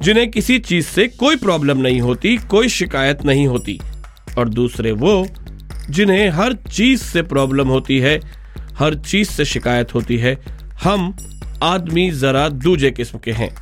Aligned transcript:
जिन्हें 0.00 0.30
किसी 0.30 0.58
चीज़ 0.58 0.86
से 0.86 1.08
कोई 1.08 1.36
प्रॉब्लम 1.36 1.78
नहीं 1.78 2.00
होती, 2.00 2.36
कोई 2.36 2.68
शिकायत 2.68 3.24
नहीं 3.24 3.46
होती। 3.46 3.80
और 4.38 4.48
दूसरे 4.48 4.92
वो, 4.92 5.26
जिन्हें 5.90 6.28
हर 6.28 6.52
चीज़ 6.52 7.00
से 7.00 7.22
प्रॉब्लम 7.22 7.68
होती 7.68 7.98
है, 7.98 8.20
हर 8.78 8.94
चीज़ 8.94 9.28
से 9.28 9.44
शिकायत 9.44 9.94
होती 9.94 10.18
है। 10.18 10.38
हम 10.82 11.16
आदमी 11.62 12.10
जरा 12.10 12.48
दूजे 12.48 12.90
किस्म 12.90 13.18
के 13.18 13.32
हैं। 13.32 13.56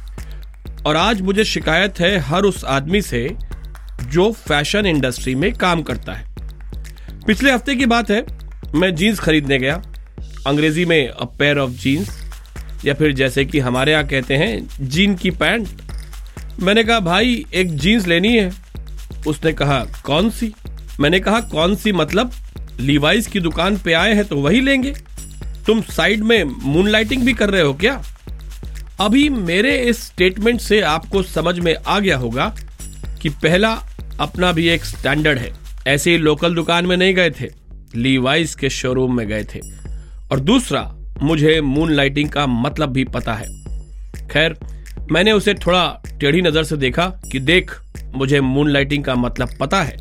और 0.87 0.97
आज 0.97 1.21
मुझे 1.21 1.45
शिकायत 1.45 2.01
है 2.01 2.19
हर 2.19 2.43
उस 2.43 2.65
आदमी 2.65 3.03
से 3.03 3.37
जो 4.09 4.33
फ़ैशन 4.33 4.87
इंडस्ट्री 4.87 5.35
में 5.35 5.55
काम 5.55 5.83
करता 5.83 6.13
है। 6.13 6.27
पिछले 7.27 7.53
हफ़्ते 7.53 7.75
की 7.75 7.87
बात 7.87 8.11
है, 8.11 8.27
मैं 8.75 8.95
जीन्स 8.95 9.21
खरीदने 9.21 9.59
गया। 9.59 9.83
अंग्रेज़ी 10.47 10.85
में 10.85 11.09
अ 11.09 11.25
पेयर 11.25 11.59
ऑफ़ 11.59 11.71
जीन्स 11.71 12.27
या 12.85 12.95
फिर 12.95 13.13
जैसे 13.13 13.45
कि 13.45 13.59
हमारे 13.59 13.93
यहाँ 13.93 14.07
कहते 14.07 14.37
हैं, 14.37 14.69
जीन 14.81 15.15
की 15.15 15.31
पैंट। 15.31 15.69
मैंने 16.61 16.85
कहा, 16.85 17.01
भाई, 17.01 17.47
एक 17.55 17.77
जीन्स 17.77 18.07
लेनी 18.07 18.37
है। 18.37 18.53
उसने 19.27 19.53
कहा, 19.53 19.87
कौन 20.05 20.31
सी? 20.31 20.55
मैंने 21.01 21.21
कहा, 21.21 21.41
कौन 21.41 21.77
सी? 21.77 21.93
मतलब 21.93 22.33
लीवाइस 22.81 23.27
की 23.27 23.41
दुकान 23.41 23.77
पे 23.77 23.93
आए 23.93 24.15
हैं 24.15 24.25
तो 24.25 24.37
वही 24.37 24.61
लेंगे। 24.61 24.95
तुम 25.67 25.81
साइड 25.81 26.23
में 26.23 26.45
मून 26.45 26.89
लाइटिंग 26.89 27.23
भी 27.23 27.33
कर 27.33 27.51
रहे 27.51 27.63
हो 27.63 27.75
क्या? 27.75 28.03
अभी 29.01 29.29
मेरे 29.29 29.79
इस 29.79 30.03
स्टेटमेंट 30.03 30.61
से 30.61 30.81
आपको 30.81 31.23
समझ 31.23 31.59
में 31.59 31.75
आ 31.87 31.99
गया 32.01 32.17
होगा 32.17 32.57
कि 33.23 33.29
पहला 33.29 33.83
अपना 34.21 34.53
भी 34.53 34.69
एक 34.69 34.85
स्टैंडर्ड 34.85 35.39
है। 35.39 35.53
ऐसे 35.87 36.11
ही 36.11 36.19
लोकल 36.19 36.55
दुकान 36.55 36.87
में 36.87 36.97
नहीं 36.97 37.15
गए 37.15 37.31
थे 37.31 37.49
लीवाइस 37.97 38.55
के 38.55 38.71
शोरूम 38.71 39.17
में 39.17 39.29
गए 39.29 39.45
थे। 39.45 39.61
और 40.31 40.41
दूसरा, 40.41 40.95
मुझे 41.23 41.61
मून 41.61 41.93
लाइटिंग 41.93 42.31
का 42.31 42.47
मतलब 42.47 42.89
भी 42.89 43.05
पता 43.05 43.35
है। 43.35 43.47
खैर 44.29 44.57
मैंने 45.13 45.33
उसे 45.33 45.55
थोड़ा 45.57 46.03
टेढ़ी 46.21 46.43
नज़र 46.43 46.65
से 46.65 46.77
देखा 46.77 47.07
कि 47.33 47.41
देख, 47.41 47.73
मुझे 48.15 48.41
मून 48.41 48.71
लाइटिंग 48.71 49.05
का 49.05 49.15
मतलब 49.15 49.57
पता 49.61 49.83
है। 49.83 49.97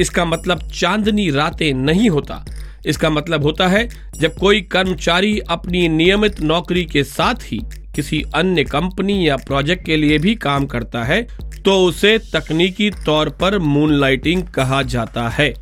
इसका 0.00 0.24
मतलब 0.24 0.68
चांदनी 0.70 1.30
रातें 1.30 1.72
नहीं 1.74 2.08
होता। 2.10 2.44
इसका 2.86 3.10
मतलब 3.10 3.42
होता 3.42 3.66
है, 3.68 3.88
जब 4.18 4.34
कोई 4.34 4.60
कर्मचारी 4.62 5.38
अपनी 5.40 5.88
नियमित 5.88 6.40
नौकरी 6.40 6.84
के 6.84 7.04
साथ 7.04 7.42
ही 7.42 7.58
किसी 7.94 8.22
अन्य 8.34 8.64
कंपनी 8.64 9.26
या 9.28 9.36
प्रोजेक्ट 9.36 9.84
के 9.86 9.96
लिए 9.96 10.18
भी 10.18 10.34
काम 10.36 10.66
करता 10.66 11.02
है 11.04 11.22
तो 11.64 11.76
उसे 11.84 12.16
तकनीकी 12.32 12.90
तौर 13.06 13.28
पर 13.40 13.58
मून 13.58 13.92
लाइटिंग 13.92 14.42
कहा 14.54 14.82
जाता 14.84 15.28
है। 15.28 15.52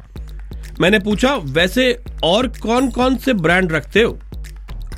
मैंने 0.80 0.98
पूछा, 0.98 1.34
वैसे 1.34 1.92
और 2.24 2.46
कौन 2.58 2.90
कौन 2.90 3.16
से 3.16 3.32
ब्रांड 3.34 3.72
रखते 3.72 4.02
हो? 4.02 4.18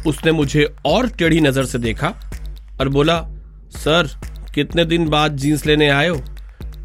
उसने 0.07 0.33
मुझे 0.33 0.69
और 0.87 1.09
टेढ़ी 1.09 1.41
नज़र 1.41 1.65
से 1.65 1.79
देखा 1.79 2.15
और 2.81 2.89
बोला 2.89 3.19
सर 3.75 4.09
कितने 4.55 4.85
दिन 4.85 5.09
बाद 5.09 5.37
जीन्स 5.37 5.67
लेने 5.67 5.89
आए 5.89 6.09
हो? 6.09 6.21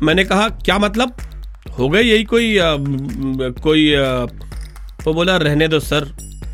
मैंने 0.04 0.24
कहा 0.24 0.48
क्या 0.50 0.78
मतलब? 0.80 1.16
हो 1.80 1.90
गए 1.90 2.02
यही 2.02 2.24
कोई 2.24 2.58
आ, 2.58 2.76
कोई 3.64 3.94
आ, 3.96 4.24
वो 5.04 5.14
बोला 5.14 5.38
रहने 5.38 5.68
दो 5.68 5.80
सर 5.80 6.12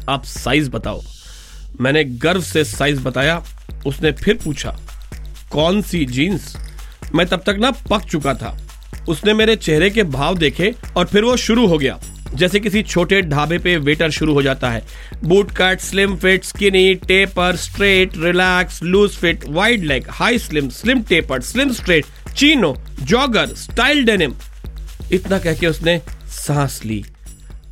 आप 0.09 0.23
साइज़ 0.23 0.69
बताओ। 0.69 1.01
मैंने 1.81 2.03
गर्व 2.03 2.41
से 2.41 2.63
साइज़ 2.63 3.01
बताया 3.03 3.41
उसने 3.87 4.11
फिर 4.11 4.39
पूछा 4.43 4.77
कौन 5.51 5.81
सी 5.81 6.05
जीन्स 6.05 6.55
मैं 7.15 7.25
तब 7.27 7.43
तक 7.45 7.57
ना 7.59 7.71
पक 7.89 8.01
चुका 8.01 8.33
था। 8.33 8.57
उसने 9.09 9.33
मेरे 9.33 9.55
चेहरे 9.55 9.89
के 9.89 10.03
भाव 10.03 10.37
देखे 10.37 10.73
और 10.97 11.05
फिर 11.05 11.23
वो 11.23 11.35
शुरू 11.37 11.65
हो 11.67 11.77
गया। 11.77 11.99
जैसे 12.33 12.59
किसी 12.59 12.81
छोटे 12.83 13.21
ढाबे 13.21 13.57
पे 13.57 13.75
वेटर 13.77 14.09
शुरू 14.11 14.33
हो 14.33 14.41
जाता 14.41 14.69
है। 14.69 14.83
Boot 15.23 15.51
cut 15.51 15.79
slim 15.79 16.15
fit 16.15 16.43
skinny 16.43 16.93
taper 17.07 17.55
straight 17.55 18.17
relax 18.17 18.81
loose 18.83 19.11
fit 19.11 19.43
wide 19.47 19.83
leg 19.83 20.05
high 20.09 20.37
slim 20.37 20.69
slim 20.69 21.01
taper 21.03 21.41
slim 21.41 21.71
straight 21.73 22.05
chino 22.37 22.75
jogger 23.03 23.53
style 23.55 24.03
denim 24.05 24.33
इतना 25.13 25.39
कह 25.39 25.53
के 25.53 25.67
उसने 25.67 25.97
सांस 26.37 26.81
ली। 26.85 27.03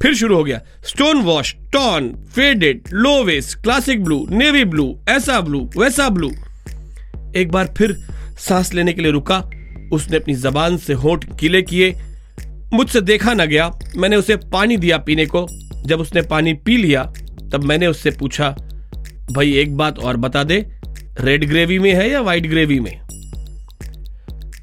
फिर 0.02 0.16
शुरू 0.16 0.36
हो 0.36 0.44
गया। 0.44 0.60
Stone 0.86 1.22
wash 1.22 1.54
torn 1.74 2.10
faded 2.36 2.90
low 2.94 3.24
waist 3.24 3.58
classic 3.64 4.04
blue 4.04 4.26
navy 4.32 4.64
blue 4.66 4.88
ऐसा 5.10 5.40
ब्लू 5.42 5.70
वैसा 5.78 6.08
ब्लू 6.10 6.32
एक 7.36 7.52
बार 7.52 7.74
फिर 7.78 7.96
सांस 8.40 8.74
लेने 8.74 8.94
के 8.94 9.02
लिए 9.02 9.12
रुका। 9.12 9.38
उसने 9.94 10.18
अपनी 10.18 10.34
जबान 10.36 10.78
से 10.78 10.94
होठ 10.94 11.26
गीले 11.40 11.62
किए। 11.62 11.92
मुझसे 12.74 13.02
देखा 13.02 13.34
न 13.34 13.46
गया। 13.46 13.72
मैंने 13.98 14.16
उसे 14.16 14.36
पानी 14.36 14.78
दिया 14.78 14.98
पीने 14.98 15.26
को। 15.26 15.48
जब 15.86 16.00
उसने 16.00 16.22
पानी 16.22 16.54
पी 16.56 16.78
लिया, 16.78 17.04
तब 17.52 17.64
मैंने 17.64 17.88
उससे 17.88 18.12
पूछा, 18.12 18.50
भाई, 19.32 19.54
एक 19.54 19.76
बात 19.78 20.00
और 20.00 20.18
बता 20.18 20.44
दे, 20.44 20.66
रेड 21.22 21.48
ग्रेवी 21.48 21.80
में 21.80 21.94
है 21.94 22.10
या 22.12 22.22
व्हाइट 22.22 22.48
ग्रेवी 22.48 22.80
में? 22.80 23.00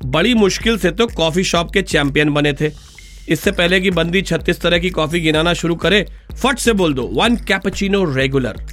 बड़ी 0.05 0.35
मुश्किल 0.35 0.79
से 0.79 0.91
तो 0.91 1.07
कॉफ़ी 1.07 1.45
शॉप 1.45 1.73
के 1.73 1.83
चैंपियन 1.83 2.31
बने 2.31 2.53
थे। 2.53 2.71
इससे 3.29 3.51
पहले 3.53 3.81
कि 3.81 3.91
बंदी 3.91 4.23
छत्तीस 4.23 4.61
तरह 4.61 4.79
की 4.79 4.91
कॉफ़ी 4.91 5.21
गिनाना 5.21 5.53
शुरू 5.55 5.75
करे, 5.75 6.05
फट 6.43 6.59
से 6.59 6.73
बोल 6.73 6.95
दो 6.95 7.03
वन 7.13 7.37
कैपचिनो 7.37 8.05
रेगुलर 8.15 8.67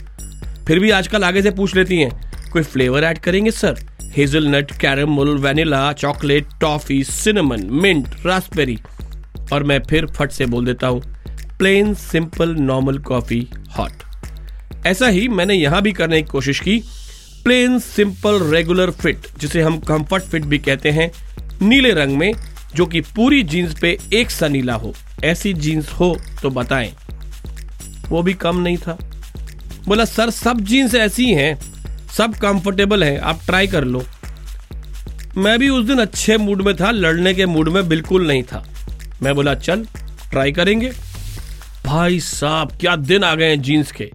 फिर 0.67 0.79
भी 0.79 0.89
आजकल 0.91 1.23
आगे 1.23 1.41
से 1.41 1.51
पूछ 1.51 1.75
लेती 1.75 1.97
हैं, 1.97 2.49
कोई 2.51 2.63
फ्लेवर 2.63 3.03
ऐड 3.03 3.17
करेंगे 3.17 3.51
sir 3.51 3.75
hazelnut 4.15 4.71
caramel 4.71 5.29
vanilla 5.37 5.91
chocolate 5.93 6.47
toffee 6.61 7.03
cinnamon 7.03 7.67
mint 7.71 8.07
raspberry 8.25 8.77
और 9.53 9.63
मैं 9.63 9.79
फिर 9.83 10.05
फट 10.07 10.31
से 10.31 10.45
बोल 10.45 10.65
देता 10.65 10.87
हूँ 10.87 11.01
plain 11.59 11.93
simple 11.93 12.55
normal 12.55 12.97
coffee 12.99 13.47
hot 13.77 14.85
ऐसा 14.85 15.07
ही 15.07 15.27
मैंने 15.27 15.53
यहाँ 15.53 15.81
भी 15.81 15.91
करने 15.91 16.21
की 16.21 16.27
कोशिश 16.27 16.59
की। 16.59 16.77
प्लेन 17.43 17.77
सिंपल 17.79 18.39
रेगुलर 18.43 18.91
फिट 18.91 19.27
जिसे 19.39 19.61
हम 19.61 19.77
कंफर्ट 19.79 20.23
फिट 20.23 20.43
भी 20.43 20.57
कहते 20.59 20.91
हैं, 20.91 21.11
नीले 21.61 21.91
रंग 21.93 22.17
में, 22.17 22.33
जो 22.75 22.85
कि 22.85 23.01
पूरी 23.15 23.41
जीन्स 23.43 23.79
पे 23.81 23.97
एक 24.13 24.31
सा 24.31 24.47
नीला 24.47 24.73
हो। 24.75 24.93
ऐसी 25.23 25.53
जीन्स 25.55 25.89
हो 25.89 26.15
तो 26.41 26.49
बताएँ, 26.49 26.91
वो 28.09 28.21
भी 28.23 28.33
कम 28.35 28.57
नहीं 28.57 28.77
था। 28.77 28.97
बोला, 29.87 30.05
सर, 30.05 30.29
सब 30.29 30.61
जीन्स 30.61 30.95
ऐसी 30.95 31.25
हैं 31.25 31.57
सब 32.09 32.35
कंफर्टेबल 32.35 33.03
हैं, 33.03 33.19
आप 33.19 33.39
ट्राई 33.45 33.67
कर 33.67 33.83
लो। 33.83 34.03
मैं 35.37 35.57
भी 35.59 35.69
उस 35.69 35.85
दिन 35.85 35.99
अच्छे 35.99 36.37
मूड 36.37 36.61
में 36.61 36.75
था, 36.75 36.91
लड़ने 36.91 37.33
के 37.33 37.45
मूड 37.45 37.69
में 37.69 37.87
बिल्कुल 37.89 38.27
नहीं 38.27 38.43
था। 38.43 38.63
मैं 39.23 39.35
बोला, 39.35 39.55
चल 39.55 39.85
ट्राई 40.31 40.51
करेंगे। 40.51 40.91
भाई 41.85 42.19
साहब, 42.19 42.71
क्या 42.71 42.95
दिन 42.95 43.23
आ 43.23 43.35
गए 43.35 43.45
हैं 43.45 43.61
जीन्स 43.61 43.91
के। 43.91 44.11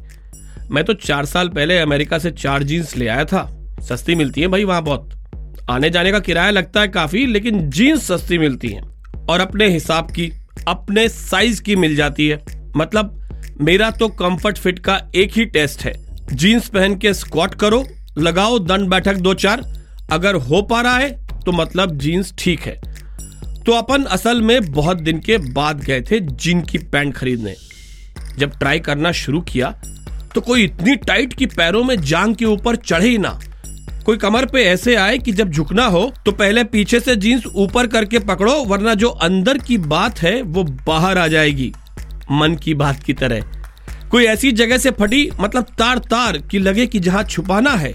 मैं 0.71 0.85
तो 0.85 0.95
चार 0.95 1.27
साल 1.27 1.49
पहले 1.49 1.79
अमेरिका 1.79 2.19
से 2.19 2.31
चार 2.31 2.63
जीन्स 2.63 2.97
ले 2.97 3.09
आया 3.09 3.25
था। 3.25 3.59
सस्ती 3.81 4.15
मिलती 4.15 4.41
है 4.41 4.49
भाई 4.49 4.65
वहाँ 4.65 4.83
बहुत। 4.83 5.11
आने 5.71 5.91
जाने 5.91 6.13
का 6.13 6.19
किराया 6.19 6.51
लगता 6.51 6.81
है 6.81 6.89
काफ़ी, 6.89 7.27
लेकिन 7.27 7.71
जीन्स 7.71 8.13
सस्ती 8.13 8.39
मिलती 8.39 8.69
हैं। 8.69 9.03
और 9.29 9.41
अपने 9.41 9.69
हिसाब 9.69 10.11
की, 10.11 10.33
अपने 10.69 11.09
साइज़ 11.09 11.63
की 11.63 11.77
मिल 11.77 11.97
जाती 11.97 12.29
है। 12.29 12.45
मतलब 12.77 13.19
मेरा 13.61 13.91
तो 13.91 14.09
कंफर्ट 14.09 14.59
फिट 14.59 14.79
का 14.79 15.03
एक 15.15 15.33
ही 15.33 15.45
टेस्ट 15.45 15.85
है। 15.85 16.17
जीन्स 16.33 16.69
पहन 16.69 16.97
के 16.97 17.15
स्क्वाट 17.15 17.55
करो, 17.55 17.85
लगाओ, 18.19 18.59
दंड 18.59 18.89
बैठक 18.89 19.15
दो 19.15 19.35
चार। 19.35 19.81
अगर 20.11 20.35
हो 20.35 20.63
पा 20.63 20.81
रहा 20.81 20.97
है 20.97 21.27
तो 21.27 21.53
मतलब 21.53 21.99
जीन्स 21.99 22.35
ठीक 22.39 22.61
है। 22.61 22.92
तो 23.67 23.73
अपन 23.73 24.05
असल 24.05 24.41
में 24.43 24.71
बहुत 24.73 25.01
दिन 25.01 25.19
के 25.19 25.37
बाद 25.53 25.83
गए 25.85 26.01
थे 26.01 26.19
जीन 26.21 26.61
की 26.63 26.79
पैंट 26.79 27.15
खरीदने। 27.15 27.55
जब 28.39 28.59
ट्राई 28.59 28.81
करना 28.81 29.13
शुरू 29.13 29.41
किया 29.43 29.71
तो 30.35 30.41
कोई 30.41 30.65
इतनी 30.65 30.95
टाइट 30.97 31.35
कि 31.35 31.47
पैरों 31.47 31.83
में 31.85 32.01
जांग 32.01 32.35
के 32.37 32.45
ऊपर 32.45 32.77
चढ़े 32.77 33.09
ही 33.09 33.19
ना। 33.19 33.39
कोई 34.07 34.17
कमर 34.17 34.47
पे 34.47 34.63
ऐसे 34.65 34.95
आए 34.97 35.19
कि 35.19 35.33
जब 35.33 35.51
झुकना 35.51 35.85
हो 35.87 36.13
तो 36.27 36.33
पहले 36.33 36.65
पीछे 36.65 37.01
से 37.01 37.17
जीन्स 37.17 37.47
ऊपर 37.47 37.87
करके 37.87 38.19
पकड़ो, 38.19 38.55
वरना 38.55 38.95
जो 38.95 39.09
अंदर 39.09 39.59
की 39.59 39.79
बात 39.79 40.23
है, 40.23 40.41
वो 40.43 40.65
बाहर 40.87 41.19
आ 41.19 41.27
जाएगी। 41.29 41.73
मन 42.33 42.57
की 42.57 42.75
बात 42.75 43.03
की 43.03 43.13
तरह। 43.15 43.45
कोई 44.11 44.25
ऐसी 44.25 44.53
जगह 44.53 44.79
से 44.79 44.91
फटी 44.91 45.29
मतलब 45.41 45.67
तार 45.79 45.99
तार 46.01 46.39
कि 46.41 46.59
लगे 46.59 46.87
कि 46.87 47.01
जहाँ 47.01 47.23
छुपाना 47.25 47.71
है, 47.71 47.95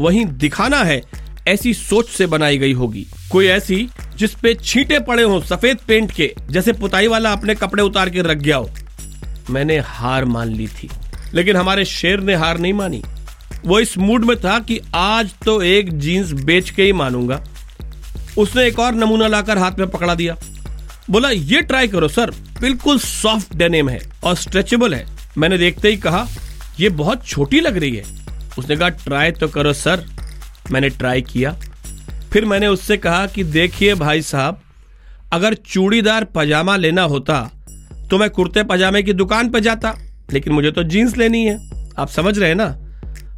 वहीं 0.00 0.24
दिखाना 0.26 0.82
है, 0.84 1.00
ऐसी 1.48 1.74
सोच 1.74 2.08
से 2.08 2.26
बनाई 2.26 2.58
गई 2.58 2.72
होगी। 2.72 3.06
कोई 3.30 3.46
ऐसी 3.46 3.88
जिस 4.16 4.34
पे 4.34 4.54
छींटे 4.54 4.98
पड़े 4.98 5.22
हो 5.22 5.40
सफ़ेद 5.40 5.78
पेंट 5.88 6.12
के, 6.12 6.32
जैसे 6.50 6.72
पुताई 6.72 7.06
वाला 7.06 7.32
अपने 7.32 7.54
कपड़े 7.54 7.82
उतार 7.82 8.10
के 8.10 8.22
रख 8.22 8.36
गया 8.36 8.56
हो। 8.56 8.70
मैंने 9.50 9.78
हार 9.78 10.24
मान 10.24 10.48
ली 10.48 10.66
थी, 10.68 10.88
लेकिन 11.34 11.56
हमारे 11.56 11.84
शेर 11.84 12.20
ने 12.20 12.34
हार 12.34 12.58
नहीं 12.58 12.72
मानी। 12.72 13.02
वो 13.64 13.80
इस 13.80 13.96
मूड 13.98 14.24
में 14.24 14.36
था 14.36 14.58
कि 14.58 14.80
आज 14.94 15.34
तो 15.44 15.60
एक 15.62 15.98
जीन्स 15.98 16.32
बेच 16.32 16.70
के 16.70 16.82
ही 16.82 16.92
मानूँगा। 16.92 17.42
उसने 18.38 18.66
एक 18.66 18.78
और 18.78 18.94
नमूना 18.94 19.26
लाकर 19.26 19.58
हाथ 19.58 19.78
में 19.78 19.88
पकड़ा 19.88 20.14
दिया। 20.14 20.36
बोला, 21.10 21.30
ये 21.30 21.60
ट्राई 21.62 21.88
करो, 21.88 22.08
सर। 22.08 22.30
बिल्कुल 22.60 22.98
सॉफ्ट 22.98 23.54
डेनिम 23.54 23.88
है 23.88 24.00
और 24.24 24.36
स्ट्रेचेबल 24.36 24.94
है। 24.94 25.06
मैंने 25.38 25.58
देखते 25.58 25.88
ही 25.88 25.96
कहा 25.96 26.26
यह 26.80 26.90
बहुत 26.90 27.26
छोटी 27.26 27.60
लग 27.60 27.76
रही 27.76 27.96
है। 27.96 28.04
उसने 28.58 28.76
कहा 28.76 28.88
ट्राई 28.88 29.30
तो 29.30 29.48
करो, 29.48 29.72
सर। 29.72 30.04
मैंने 30.70 30.88
ट्राई 30.88 31.22
किया। 31.22 31.56
फिर 32.36 32.44
मैंने 32.44 32.66
उससे 32.66 32.96
कहा 32.96 33.26
कि 33.26 33.42
देखिए 33.44 33.94
भाई 33.94 34.22
साहब, 34.22 34.58
अगर 35.32 35.54
चूड़ीदार 35.54 36.24
पजामा 36.24 36.74
लेना 36.76 37.02
होता 37.02 37.38
तो 38.10 38.18
मैं 38.18 38.28
कुर्ते 38.30 38.62
पजामे 38.62 39.02
की 39.02 39.12
दुकान 39.12 39.48
पर 39.50 39.60
जाता, 39.60 39.94
लेकिन 40.32 40.52
मुझे 40.52 40.70
तो 40.70 40.82
जीन्स 40.84 41.16
लेनी 41.16 41.44
है। 41.44 41.56
आप 41.98 42.08
समझ 42.08 42.38
रहे 42.38 42.48
हैं 42.48 42.56
ना? 42.56 42.66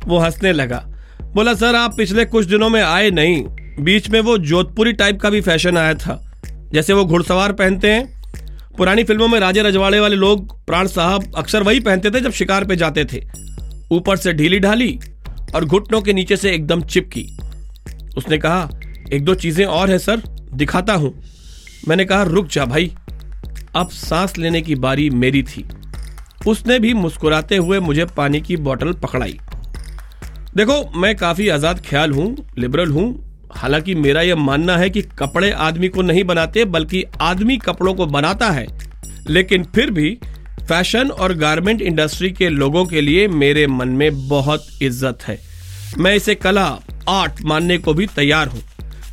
वो 0.07 0.19
हंसने 0.19 0.53
लगा। 0.53 0.83
बोला, 1.35 1.55
सर, 1.55 1.75
आप 1.75 1.97
पिछले 1.97 2.25
कुछ 2.25 2.47
दिनों 2.47 2.69
में 2.69 2.81
आए 2.83 3.11
नहीं, 3.11 3.43
बीच 3.81 4.09
में 4.11 4.21
वो 4.21 4.37
जोधपुरी 4.41 4.93
टाइप 4.95 5.21
का 5.21 5.31
भी 5.31 5.41
फ़ैशन 5.41 5.79
आया 5.79 5.95
था। 5.97 6.21
जैसे 6.73 6.93
वो 6.93 7.05
घुड़सवार 7.05 7.53
पहनते 7.53 7.93
हैं। 7.93 8.43
पुरानी 8.79 9.05
फ़िल्मों 9.05 9.29
में 9.29 9.39
राजे 9.41 9.63
रजवाड़े 9.63 10.01
वाले 10.01 10.17
लोग 10.17 10.57
प्राण 10.67 10.87
साहब 10.89 11.33
अक्सर 11.37 11.63
वही 11.63 11.81
पहनते 11.81 12.11
थे 12.11 12.21
जब 12.21 12.33
शिकार 12.33 12.65
पे 12.65 12.77
जाते 12.77 13.05
थे। 13.05 13.23
ऊपर 13.91 14.17
से 14.17 14.33
ढीली 14.33 14.59
ढाली 14.59 14.99
और 15.55 15.65
घुटनों 15.65 16.03
के 16.03 16.13
नीचे 16.13 16.37
से 16.37 16.53
एकदम 16.53 16.83
चिपकी। 16.83 17.27
उसने 18.17 18.39
कहा 18.39 18.69
एक 19.13 19.25
दो 19.25 19.35
चीज़ें 19.35 19.67
और 19.67 19.91
है, 19.91 19.99
सर। 19.99 20.23
दिखाता 20.55 20.93
हूँ। 20.93 21.23
मैंने 21.89 22.05
कहा, 22.05 22.23
रुक 22.23 22.47
जा 22.47 22.65
भाई। 22.65 22.93
अब 23.77 23.89
सांस 23.89 24.39
लेने 24.39 24.63
की 24.63 24.75
बारी 24.75 25.11
मेरी 25.11 25.43
थी। 25.43 25.65
उसने 26.47 26.79
भी 26.79 26.95
मुस्कुराते 26.95 27.57
हुए 27.57 27.81
मुझे 27.81 28.05
पानी 28.05 28.41
की 28.41 28.57
बोतल 28.57 28.93
पकड़ाई। 28.93 29.39
देखो, 30.57 31.01
मैं 31.01 31.17
काफ़ी 31.17 31.49
आज़ाद 31.49 31.81
ख्याल 31.87 32.13
हूँ, 32.13 32.37
लिबरल 32.59 32.89
हूँ। 32.89 33.25
हालाँकि 33.53 33.95
मेरा 33.95 34.23
यह 34.23 34.37
मानना 34.37 34.77
है 34.77 34.91
कि 34.91 35.03
कपड़े 35.03 35.51
आदमी 35.51 35.89
को 35.89 36.03
नहीं 36.03 36.25
बनाते, 36.25 36.65
बल्कि 36.65 37.05
आदमी 37.21 37.59
कपड़ों 37.59 37.95
को 37.95 38.07
बनाता 38.07 38.51
है। 38.51 38.67
लेकिन 39.31 39.65
फिर 39.65 39.91
भी 39.91 40.19
फ़ैशन 40.69 41.11
और 41.11 41.35
गारमेंट 41.35 41.83
इंडस्ट्री 41.83 42.31
के 42.31 42.49
लोगों 42.49 42.85
के 42.85 43.01
लिए 43.01 43.29
मेरे 43.29 43.67
मन 43.67 43.89
में 43.89 44.29
बहुत 44.29 44.67
इज़्ज़त 44.83 45.19
है। 45.23 45.39
मैं 45.99 46.15
इसे 46.15 46.35
कला, 46.35 46.81
आर्ट 47.09 47.33
मानने 47.45 47.79
को 47.79 47.95
भी 47.95 48.07
तैयार 48.07 48.49
हूँ। 48.49 48.63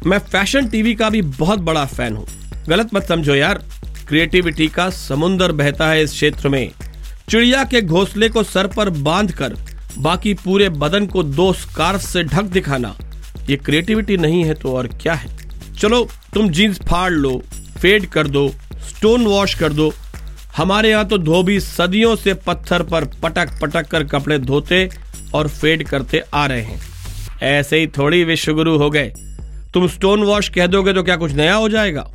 मैं 0.07 0.18
फ़ैशन 0.22 0.68
टीवी 0.69 0.94
का 0.96 1.10
भी 1.10 1.22
बहुत 1.22 1.60
बड़ा 1.60 1.86
फ़ैन 1.86 2.16
हूँ। 2.16 2.25
गलत 2.68 2.94
मत 2.94 3.04
समझो 3.04 3.36
यार। 3.36 3.63
क्रिएटिविटी 4.07 4.68
का 4.68 4.90
समुन्दर 4.90 5.52
बहता 5.52 5.88
है 5.90 6.04
इस 6.04 6.12
क्षेत्र 6.12 6.50
में। 6.50 6.72
चिड़िया 7.30 7.63
के 7.63 7.81
घोंसले 7.81 8.30
को 8.30 8.44
सर 8.44 8.68
पर 8.68 8.90
बाँध 8.90 9.31
कर 9.31 9.54
बाकी 9.98 10.34
पूरे 10.34 10.69
बदन 10.69 11.06
को 11.06 11.24
दो 11.24 11.52
स्कार्फ 11.54 12.02
से 12.02 12.24
ढक 12.24 12.44
दिखाना, 12.44 12.96
ये 13.50 13.56
क्रिएटिविटी 13.56 14.18
नहीं 14.18 14.44
है 14.44 14.54
तो 14.54 14.74
और 14.74 14.88
क्या 15.02 15.13
है? 15.13 15.30
चलो, 15.80 16.07
तुम 16.34 16.50
जीन्स 16.50 16.80
फाड़ 16.81 17.12
लो, 17.12 17.42
फेड 17.81 18.06
कर 18.06 18.28
दो, 18.28 18.48
स्टोन 18.90 19.25
वॉश 19.25 19.54
कर 19.54 19.74
दो। 19.74 19.94
हमारे 20.57 20.90
यहाँ 20.90 21.06
तो 21.06 21.18
धोबी 21.18 21.60
सदियों 21.60 22.16
से 22.16 22.34
पत्थर 22.34 22.84
पर 22.84 23.06
पटक 23.24 23.60
पटक 23.62 23.88
कर 23.88 24.04
कपड़े 24.04 24.40
धोते 24.40 24.90
और 25.34 25.48
फेड 25.48 25.88
करते 25.88 26.24
आ 26.34 26.46
रहे 26.46 26.62
हैं। 26.62 26.80
ऐसे 27.44 27.80
ही 27.80 27.88
थोड़ी 27.88 28.24
विश्वगुरु 28.24 28.78
हो 28.78 28.90
गए। 28.90 29.13
तुम 29.75 29.88
स्टोन 29.88 30.24
वॉश 30.24 30.50
कह 30.50 30.68
दोगे 30.68 30.94
तो 30.94 31.04
क्या 31.04 31.16
कुछ 31.16 31.31
नया 31.31 31.56
हो 31.56 31.69
जाएगा? 31.69 32.07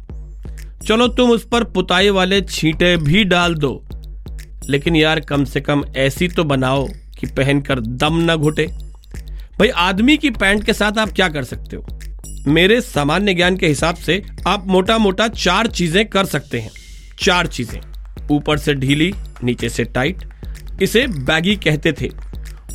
चलो 0.87 1.09
तुम 1.09 1.31
उस 1.31 1.47
पर 1.49 1.65
पुताई 1.65 2.11
वाले 2.11 2.41
छींटे 2.41 2.97
भी 2.97 3.25
डाल 3.25 3.55
दो। 3.55 3.85
लेकिन 4.69 4.97
यार, 4.97 5.21
कम 5.21 5.45
से 5.45 5.61
कम 5.61 5.85
ऐसी 5.97 6.29
तो 6.29 6.45
बनाओ 6.45 6.89
कि 7.21 7.27
पहनकर 7.27 7.81
दम 7.81 8.31
न 8.31 8.37
घुटे। 8.37 8.67
भाई, 9.59 9.69
आदमी 9.69 10.17
की 10.17 10.31
पैंट 10.31 10.65
के 10.65 10.73
साथ 10.73 10.99
आप 10.99 11.13
क्या 11.13 11.29
कर 11.29 11.45
सकते 11.45 11.77
हो? 11.77 11.87
मेरे 12.47 12.81
सामान्य 12.81 13.35
ज्ञान 13.35 13.57
के 13.57 13.69
हिसाब 13.69 13.95
से 13.95 14.23
आप 14.47 14.67
मोटा 14.67 14.99
मोटा 14.99 15.29
चार 15.29 15.67
चीज़ें 15.67 16.09
कर 16.09 16.25
सकते 16.25 16.61
हैं। 16.61 16.71
चार 17.19 17.47
चीज़ें। 17.47 17.81
ऊपर 18.31 18.59
से 18.59 18.75
ढीली, 18.75 19.15
नीचे 19.45 19.69
से 19.69 19.85
टाइट, 19.85 20.25
इसे 20.83 21.07
बैगी 21.07 21.57
कहते 21.57 21.93
थे। 21.93 22.11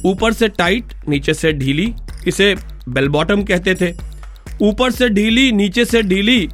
ऊपर 0.06 0.34
से 0.34 0.48
टाइट, 0.48 0.94
नीचे 1.10 1.34
से 1.34 1.54
ढीली, 1.54 1.94
इसे 2.28 2.56
बेल 2.90 3.08
बॉटम 3.08 3.44
कहते 3.44 3.76
थे। 3.76 4.15
ऊपर 4.62 4.92
से 4.92 5.10
ढीली, 5.10 5.52
नीचे 5.52 5.86
से 5.86 6.02
ढीली, 6.04 6.48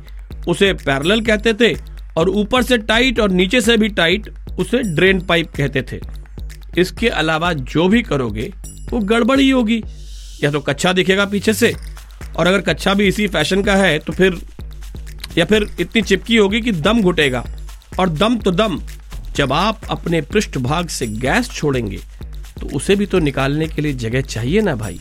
उसे 0.48 0.72
पैरेलल 0.76 1.22
कहते 1.22 1.54
थे, 1.54 1.74
और 2.18 2.30
ऊपर 2.30 2.64
से 2.64 2.78
टाइट 2.78 3.20
और 3.20 3.32
नीचे 3.32 3.62
से 3.62 3.78
भी 3.78 3.88
टाइट 3.90 4.30
उसे 4.60 4.82
ड्रेन 4.86 5.20
पाइप 5.22 5.52
कहते 5.56 5.82
थे। 5.82 6.00
इसके 6.78 7.08
अलावा 7.10 7.52
जो 7.54 7.88
भी 7.88 8.02
करोगे, 8.02 8.52
वो 8.92 9.00
गड़बड़ 9.02 9.40
ही 9.40 9.50
होगी। 9.50 9.82
या 10.44 10.52
तो 10.52 10.60
कच्चा 10.60 10.94
दिखेगा 10.94 11.26
पीछे 11.26 11.54
से, 11.54 11.74
और 12.38 12.48
अगर 12.48 12.62
कच्चा 12.64 12.94
भी 12.94 13.08
इसी 13.08 13.28
फ़ैशन 13.28 13.62
का 13.64 13.76
है 13.76 13.98
तो 14.00 14.14
फिर, 14.14 14.40
या 15.38 15.46
फिर 15.46 15.68
इतनी 15.80 16.02
चिपकी 16.02 16.38
होगी 16.38 16.62
कि 16.62 16.72
दम 16.72 17.02
घुटेगा। 17.02 17.44
और 18.00 18.10
दम 18.10 18.38
तो 18.38 18.52
दम, 18.52 18.82
जब 19.36 19.54
आप 19.54 19.82
अपने 19.90 20.22
पृष्ठ 20.24 20.58
भाग 20.60 20.88
से 20.88 21.08
गैस 21.08 21.50
छोड़ेंगे 21.50 22.00
तो 22.60 22.68
उसे 22.68 22.96
भी 22.96 23.06
तो 23.06 23.20
निकालने 23.20 23.68
के 23.68 23.82
लिए 23.82 23.94
जगह 23.96 24.22
चाहिए 24.24 24.62
ना 24.62 24.76
भाई। 24.76 25.00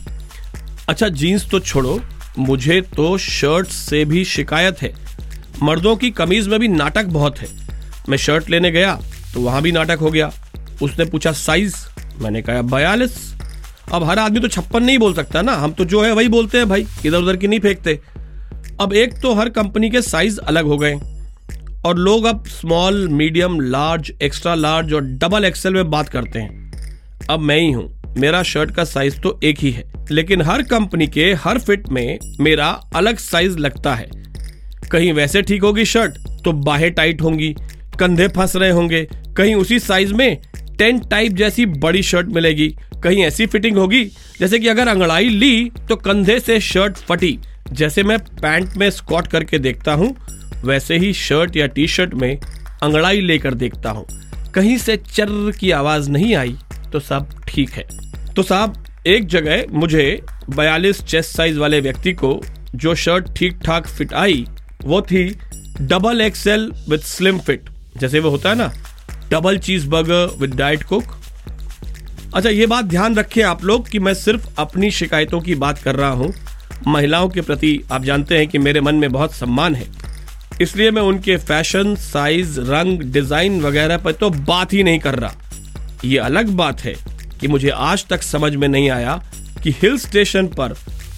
अच्छा 0.89 1.07
जीन्स 1.09 1.49
तो 1.49 1.59
छोड़ो 1.59 1.99
मुझे 2.39 2.81
तो 2.81 3.17
शर्ट 3.17 3.67
से 3.67 4.05
भी 4.05 4.25
शिकायत 4.25 4.81
है। 4.81 4.93
मर्दों 5.63 5.95
की 5.95 6.11
कमीज 6.11 6.47
में 6.47 6.59
भी 6.59 6.67
नाटक 6.67 7.05
बहुत 7.05 7.39
है। 7.39 7.47
मैं 8.09 8.17
शर्ट 8.17 8.49
लेने 8.49 8.71
गया 8.71 8.99
तो 9.33 9.41
वहाँ 9.41 9.61
भी 9.61 9.71
नाटक 9.71 9.97
हो 10.01 10.11
गया। 10.11 10.31
उसने 10.81 11.05
पूछा, 11.05 11.31
साइज़? 11.31 11.75
मैंने 12.19 12.41
कहा, 12.41 12.61
बयालीस। 12.61 13.35
अब 13.93 14.03
हर 14.03 14.19
आदमी 14.19 14.39
तो 14.39 14.47
छप्पन 14.47 14.83
नहीं 14.83 14.97
बोल 14.97 15.13
सकता 15.13 15.41
ना। 15.41 15.53
हम 15.53 15.71
तो 15.71 15.85
जो 15.85 16.03
है 16.03 16.13
वही 16.13 16.27
बोलते 16.27 16.57
हैं 16.57 16.69
भाई 16.69 16.87
इधर 17.05 17.17
उधर 17.17 17.37
की 17.37 17.47
नहीं 17.47 17.59
फेंकते। 17.59 17.99
अब 18.81 18.93
एक 18.93 19.21
तो 19.21 19.33
हर 19.33 19.49
कंपनी 19.49 19.89
के 19.89 20.01
साइज़ 20.01 20.39
अलग 20.39 20.65
हो 20.65 20.77
गए। 20.77 20.99
और 21.85 21.97
लोग 21.97 22.25
अब 22.25 22.45
small, 22.45 23.07
medium, 23.07 23.59
large, 23.59 24.13
extra 24.21 24.55
large 24.55 24.93
और 24.93 25.01
डबल 25.01 25.45
एक्सेल 25.45 25.73
में 25.73 25.91
बात 25.91 26.09
करते 26.09 26.39
हैं। 26.39 26.71
अब 27.29 27.39
मैं 27.39 27.59
ही 27.59 27.71
हूँ। 27.71 28.15
मेरा 28.17 28.43
शर्ट 28.43 28.71
का 28.71 28.83
साइज़ 28.83 29.19
तो 29.19 29.39
एक 29.43 29.59
ही 29.59 29.71
है। 29.71 29.90
लेकिन 30.11 30.41
हर 30.41 30.61
कंपनी 30.63 31.07
के 31.07 31.31
हर 31.43 31.59
फिट 31.59 31.89
में 31.89 32.19
मेरा 32.39 32.67
अलग 32.95 33.17
साइज़ 33.19 33.57
लगता 33.57 33.95
है। 33.95 34.09
कहीं 34.91 35.11
वैसे 35.13 35.41
ठीक 35.41 35.63
होगी 35.63 35.85
शर्ट 35.85 36.17
तो 36.43 36.51
बाहें 36.53 36.91
टाइट 36.93 37.21
होंगी, 37.21 37.55
कंधे 37.99 38.27
फंस 38.27 38.55
रहे 38.55 38.69
होंगे। 38.69 39.07
कहीं 39.37 39.55
उसी 39.55 39.79
साइज़ 39.79 40.13
में 40.13 40.37
टेन 40.77 40.99
टाइप 41.01 41.33
जैसी 41.33 41.65
बड़ी 41.65 42.01
शर्ट 42.03 42.27
मिलेगी। 42.27 42.67
कहीं 43.03 43.23
ऐसी 43.23 43.45
फिटिंग 43.45 43.77
होगी, 43.77 44.03
जैसे 44.39 44.59
कि 44.59 44.67
अगर 44.67 44.87
अंगड़ाई 44.87 45.29
ली 45.29 45.71
तो 45.89 45.95
कंधे 45.97 46.39
से 46.39 46.59
शर्ट 46.61 46.97
फटी। 46.99 47.37
जैसे 47.71 48.03
मैं 48.03 48.17
पैंट 48.19 48.75
में 48.77 48.89
स्कॉट 48.89 49.27
करके 49.27 49.59
देखता 49.59 49.93
हूँ, 49.93 50.15
वैसे 50.65 50.97
ही 50.97 51.13
शर्ट 51.13 51.57
या 51.57 51.67
टी 51.67 51.87
शर्ट 51.87 52.13
में 52.13 52.37
अंगड़ाई 52.83 53.21
लेकर 53.21 53.53
देखता 53.53 53.89
हूँ। 53.89 54.05
कहीं 54.53 54.77
से 54.77 54.97
चर्र 55.05 55.51
की 55.51 55.71
आवाज़ 55.71 56.09
नहीं 56.09 56.35
आई 56.35 56.55
तो 56.93 56.99
सब 56.99 57.29
ठीक 57.47 57.69
है। 57.69 57.87
तो 58.35 58.43
साहब 58.43 58.80
एक 59.07 59.27
जगह 59.27 59.63
मुझे 59.71 60.03
बयालीस 60.49 61.01
चेस्ट 61.03 61.35
साइज़ 61.35 61.57
वाले 61.59 61.79
व्यक्ति 61.81 62.11
को 62.13 62.41
जो 62.75 62.93
शर्ट 62.95 63.31
ठीक 63.37 63.57
ठाक 63.65 63.87
फिट 63.87 64.13
आई, 64.13 64.45
वो 64.83 65.01
थी 65.01 65.23
double 65.81 66.21
XL 66.21 66.71
with 66.89 66.99
slim 67.01 67.39
fit 67.39 67.69
जैसे 67.97 68.19
वो 68.19 68.29
होता 68.29 68.49
है 68.49 68.55
ना 68.55 68.71
double 69.31 69.57
cheeseburger 69.89 70.35
with 70.39 70.55
diet 70.55 70.83
Coke 70.83 71.15
अच्छा 72.35 72.49
ये 72.49 72.65
बात 72.65 72.85
ध्यान 72.85 73.15
रखें 73.15 73.41
आप 73.43 73.63
लोग 73.63 73.89
कि 73.89 73.99
मैं 73.99 74.13
सिर्फ़ 74.13 74.47
अपनी 74.59 74.91
शिकायतों 74.91 75.39
की 75.41 75.55
बात 75.55 75.79
कर 75.79 75.95
रहा 75.95 76.09
हूँ। 76.09 76.33
महिलाओं 76.87 77.29
के 77.29 77.41
प्रति 77.41 77.79
आप 77.91 78.03
जानते 78.03 78.37
हैं 78.37 78.47
कि 78.47 78.57
मेरे 78.57 78.81
मन 78.81 78.95
में 78.95 79.11
बहुत 79.11 79.33
सम्मान 79.33 79.75
है। 79.75 79.87
इसलिए 80.61 80.91
मैं 80.91 81.01
उनके 81.01 81.37
फ़ैशन 81.37 81.95
साइज़ 81.95 82.59
रंग 82.59 83.01
डिज़ाइन 83.03 83.59
वगैरह 83.61 83.97
पर 83.97 84.11
तो 84.11 84.29
बात 84.29 84.73
ही 84.73 84.83
नहीं 84.83 84.99
कर 84.99 85.15
रहा। 85.15 85.33
ये 86.05 86.17
अलग 86.19 86.49
बात 86.55 86.81
है। 86.81 86.95
कि 87.41 87.47
मुझे 87.47 87.69
आज 87.69 88.05
तक 88.07 88.21
समझ 88.21 88.55
में 88.55 88.67
नहीं 88.67 88.89
आया 88.89 89.21
कि 89.63 89.71
हिल 89.71 89.97
स्टेशन 89.97 90.47
पर 90.59 90.75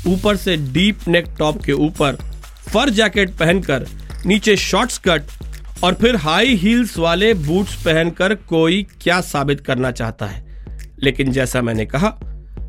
ऊपर 0.07 0.35
से 0.35 0.55
डीप 0.73 1.07
नेक 1.07 1.25
टॉप 1.39 1.61
के 1.63 1.71
ऊपर 1.71 2.15
फर 2.69 2.89
जैकेट 2.89 3.29
पहनकर, 3.29 3.85
नीचे 4.25 4.55
शॉर्ट 4.57 4.91
स्कर्ट 4.91 5.83
और 5.83 5.93
फिर 5.93 6.15
हाई 6.15 6.55
हील्स 6.55 6.97
वाले 6.97 7.33
बूट्स 7.33 7.75
पहनकर 7.75 8.35
कोई 8.35 8.85
क्या 9.01 9.19
साबित 9.21 9.61
करना 9.61 9.91
चाहता 9.91 10.25
है। 10.25 10.41
लेकिन 11.03 11.31
जैसा 11.31 11.61
मैंने 11.61 11.85
कहा 11.85 12.09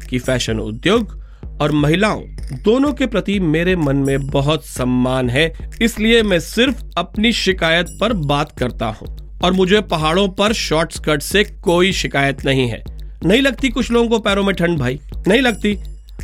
कि 0.08 0.18
फ़ैशन 0.18 0.60
उद्योग 0.60 1.22
और 1.60 1.72
महिलाओं 1.72 2.22
दोनों 2.64 2.92
के 2.92 3.06
प्रति 3.06 3.38
मेरे 3.40 3.76
मन 3.76 3.96
में 3.96 4.26
बहुत 4.26 4.64
सम्मान 4.66 5.30
है, 5.30 5.52
इसलिए 5.82 6.22
मैं 6.22 6.40
सिर्फ़ 6.40 6.82
अपनी 6.98 7.32
शिकायत 7.32 7.96
पर 8.00 8.12
बात 8.12 8.58
करता 8.58 8.86
हूँ 8.86 9.38
और 9.44 9.52
मुझे 9.52 9.80
पहाड़ों 9.80 10.28
पर 10.28 10.52
शॉर्ट 10.52 10.92
स्कर्ट 10.92 11.22
से 11.22 11.44
कोई 11.44 11.92
शिकायत 11.92 12.44
नहीं 12.44 12.68
है। 12.68 12.82
नहीं 13.24 13.42
लगती 13.42 13.68
कुछ 13.68 13.90
लोगों 13.90 14.08
को 14.08 14.18
पैरों 14.18 14.44
में 14.44 14.54
ठंड 14.54 14.78
भाई, 14.78 15.00
नहीं 15.28 15.40
लगती। 15.40 15.78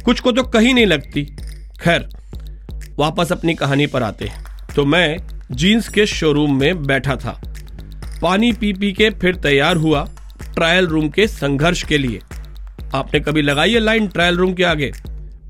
कुछ 0.04 0.20
को 0.20 0.32
तो 0.32 0.42
कहीं 0.42 0.74
नहीं 0.74 0.86
लगती। 0.86 1.24
खैर, 1.80 2.08
वापस 2.98 3.32
अपनी 3.32 3.54
कहानी 3.54 3.86
पर 3.86 4.02
आते 4.02 4.24
हैं। 4.24 4.44
तो 4.76 4.84
मैं 4.84 5.18
जीन्स 5.52 5.88
के 5.88 6.06
शोरूम 6.06 6.58
में 6.60 6.82
बैठा 6.82 7.16
था। 7.16 7.42
पानी 8.22 8.52
पी 8.52 8.72
पी 8.72 8.92
के 8.92 9.10
फिर 9.10 9.36
तैयार 9.36 9.76
हुआ 9.76 10.08
ट्रायल 10.54 10.86
रूम 10.86 11.08
के 11.08 11.26
संघर्ष 11.26 11.82
के 11.82 11.98
लिए। 11.98 12.20
आपने 12.94 13.20
कभी 13.20 13.42
लगाई 13.42 13.72
है 13.72 13.80
लाइन 13.80 14.08
ट्रायल 14.08 14.36
रूम 14.36 14.54
के 14.54 14.64
आगे? 14.64 14.92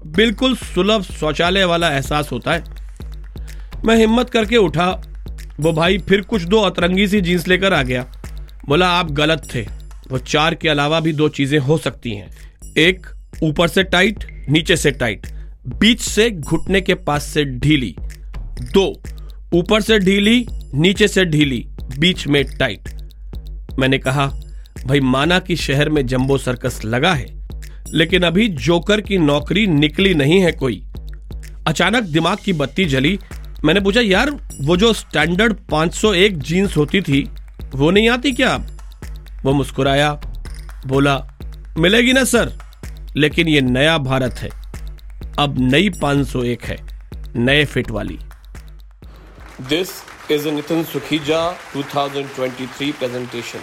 बिल्कुल 0.06 0.56
सुलभ 0.56 1.02
शौचालय 1.02 1.64
वाला 1.64 1.88
एहसास 1.88 2.32
होता 2.32 2.52
है। 2.52 2.64
मैं 3.84 3.96
हिम्मत 3.96 4.30
करके 4.30 4.56
उठा। 4.56 5.02
वो 5.60 5.72
भाई 5.72 5.98
फिर 5.98 6.20
कुछ 6.20 6.42
दो 6.42 6.60
अतरंगी 6.60 7.08
सी 7.08 7.20
जीन्स 7.20 7.48
लेकर 7.48 7.74
आ 7.74 7.82
गया। 7.82 8.06
बोला, 8.68 8.88
आप 8.88 9.10
गलत 9.10 9.48
थे। 9.54 9.79
वो 10.10 10.18
चार 10.18 10.54
के 10.54 10.68
अलावा 10.68 11.00
भी 11.00 11.12
दो 11.12 11.28
चीज़ें 11.28 11.58
हो 11.58 11.78
सकती 11.78 12.10
हैं। 12.10 12.30
एक, 12.78 13.06
ऊपर 13.42 13.68
से 13.68 13.82
टाइट, 13.82 14.46
नीचे 14.50 14.76
से 14.76 14.90
टाइट। 14.90 15.26
बीच 15.68 16.00
से 16.00 16.30
घुटने 16.30 16.80
के 16.80 16.94
पास 16.94 17.24
से 17.24 17.44
ढीली। 17.44 17.94
दो, 18.74 19.02
ऊपर 19.52 19.80
से 19.80 19.98
ढीली, 19.98 20.46
नीचे 20.74 21.08
से 21.08 21.24
ढीली, 21.24 21.66
बीच 21.98 22.26
में 22.26 22.44
टाइट। 22.44 22.88
मैंने 23.78 23.98
कहा, 23.98 24.26
भाई, 24.86 25.00
माना 25.00 25.38
कि 25.38 25.56
शहर 25.56 25.88
में 25.88 26.06
जंबो 26.06 26.38
सर्कस 26.38 26.84
लगा 26.84 27.14
है, 27.14 27.48
लेकिन 27.92 28.22
अभी 28.22 28.48
जोकर 28.48 29.00
की 29.00 29.18
नौकरी 29.18 29.66
निकली 29.66 30.14
नहीं 30.14 30.40
है 30.40 30.52
कोई। 30.52 30.82
अचानक 31.66 32.02
दिमाग 32.02 32.38
की 32.44 32.52
बत्ती 32.52 32.84
जली। 32.84 33.18
मैंने 33.64 33.80
पूछा, 33.80 34.00
यार, 34.00 34.30
वो 34.60 34.76
जो 34.76 34.92
स्टैंडर्ड 34.92 35.54
501 35.70 36.38
जीन्स 36.38 36.76
होती 36.76 37.00
थी, 37.00 37.28
वो 37.74 37.90
नहीं 37.90 38.08
आती 38.08 38.32
क्या 38.32 38.48
अब? 38.48 38.66
वो 39.44 39.52
मुस्कुराया, 39.52 40.12
बोला, 40.86 41.16
मिलेगी 41.78 42.12
ना 42.12 42.24
सर, 42.24 42.52
लेकिन 43.16 43.48
ये 43.48 43.60
नया 43.60 43.98
भारत 43.98 44.34
है। 44.34 44.50
अब 45.38 45.56
नई 45.58 45.90
501 45.90 46.64
है, 46.64 46.76
नए 47.36 47.64
फिट 47.64 47.90
वाली। 47.90 48.18
This 49.60 49.90
is 50.30 50.48
Nitin 50.48 50.84
Sukhija 50.84 51.40
2023 51.76 52.92
presentation 52.92 53.58